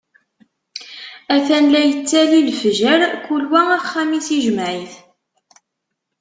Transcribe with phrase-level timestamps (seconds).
[1.35, 4.93] Atan la yettali lefjer, kul wa axxam-is ijmeɛ-it.